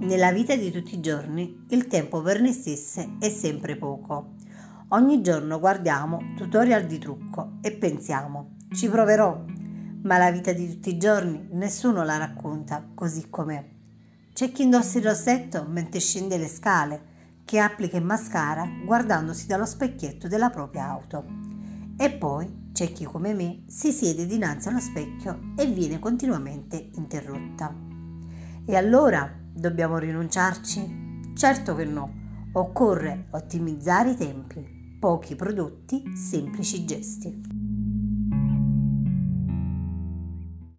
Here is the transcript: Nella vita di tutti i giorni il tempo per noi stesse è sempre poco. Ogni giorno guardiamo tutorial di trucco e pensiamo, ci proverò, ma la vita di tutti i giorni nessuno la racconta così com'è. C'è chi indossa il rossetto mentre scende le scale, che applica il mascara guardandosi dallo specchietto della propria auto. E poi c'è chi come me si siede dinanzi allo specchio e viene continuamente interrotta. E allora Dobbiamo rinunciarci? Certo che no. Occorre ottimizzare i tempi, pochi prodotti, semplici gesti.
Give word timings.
Nella 0.00 0.32
vita 0.32 0.56
di 0.56 0.70
tutti 0.70 0.94
i 0.94 1.00
giorni 1.00 1.66
il 1.68 1.86
tempo 1.86 2.22
per 2.22 2.40
noi 2.40 2.54
stesse 2.54 3.16
è 3.18 3.28
sempre 3.28 3.76
poco. 3.76 4.30
Ogni 4.88 5.20
giorno 5.20 5.60
guardiamo 5.60 6.32
tutorial 6.36 6.86
di 6.86 6.96
trucco 6.96 7.58
e 7.60 7.72
pensiamo, 7.72 8.56
ci 8.72 8.88
proverò, 8.88 9.44
ma 10.02 10.16
la 10.16 10.30
vita 10.30 10.54
di 10.54 10.66
tutti 10.70 10.88
i 10.88 10.96
giorni 10.96 11.48
nessuno 11.52 12.02
la 12.02 12.16
racconta 12.16 12.82
così 12.94 13.28
com'è. 13.28 13.62
C'è 14.32 14.50
chi 14.50 14.62
indossa 14.62 14.96
il 14.96 15.04
rossetto 15.04 15.66
mentre 15.68 16.00
scende 16.00 16.38
le 16.38 16.48
scale, 16.48 17.02
che 17.44 17.58
applica 17.58 17.98
il 17.98 18.04
mascara 18.04 18.66
guardandosi 18.82 19.46
dallo 19.46 19.66
specchietto 19.66 20.28
della 20.28 20.48
propria 20.48 20.88
auto. 20.88 21.26
E 21.98 22.10
poi 22.10 22.70
c'è 22.72 22.90
chi 22.90 23.04
come 23.04 23.34
me 23.34 23.64
si 23.66 23.92
siede 23.92 24.24
dinanzi 24.24 24.68
allo 24.68 24.80
specchio 24.80 25.52
e 25.58 25.66
viene 25.66 25.98
continuamente 25.98 26.88
interrotta. 26.94 27.74
E 28.64 28.76
allora 28.76 29.39
Dobbiamo 29.52 29.98
rinunciarci? 29.98 31.32
Certo 31.34 31.74
che 31.74 31.84
no. 31.84 32.48
Occorre 32.52 33.26
ottimizzare 33.30 34.10
i 34.10 34.16
tempi, 34.16 34.96
pochi 34.98 35.36
prodotti, 35.36 36.16
semplici 36.16 36.84
gesti. 36.84 37.69